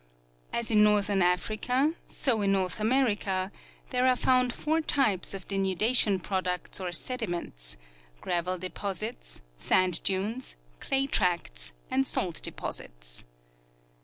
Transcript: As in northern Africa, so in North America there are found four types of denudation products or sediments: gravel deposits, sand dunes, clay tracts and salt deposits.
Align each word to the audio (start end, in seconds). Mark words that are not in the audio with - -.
As 0.51 0.71
in 0.71 0.83
northern 0.83 1.21
Africa, 1.21 1.93
so 2.07 2.41
in 2.41 2.53
North 2.53 2.79
America 2.79 3.51
there 3.91 4.07
are 4.07 4.15
found 4.15 4.51
four 4.51 4.81
types 4.81 5.35
of 5.35 5.47
denudation 5.47 6.19
products 6.23 6.79
or 6.79 6.91
sediments: 6.91 7.77
gravel 8.19 8.57
deposits, 8.57 9.41
sand 9.57 10.01
dunes, 10.01 10.55
clay 10.79 11.05
tracts 11.05 11.71
and 11.91 12.07
salt 12.07 12.41
deposits. 12.41 13.23